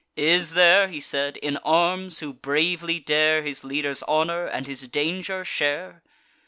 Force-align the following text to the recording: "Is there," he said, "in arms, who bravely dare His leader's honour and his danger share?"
"Is 0.17 0.53
there," 0.53 0.87
he 0.87 0.99
said, 0.99 1.37
"in 1.37 1.57
arms, 1.57 2.21
who 2.21 2.33
bravely 2.33 2.99
dare 2.99 3.43
His 3.43 3.63
leader's 3.63 4.01
honour 4.07 4.47
and 4.47 4.65
his 4.65 4.87
danger 4.87 5.45
share?" 5.45 6.01